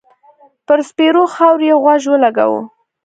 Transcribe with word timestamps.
پر 0.65 0.79
سپېرو 0.89 1.23
خاور 1.35 1.59
يې 1.69 1.73
غوږ 1.81 2.03
و 2.11 2.21
لګاوه. 2.23 2.61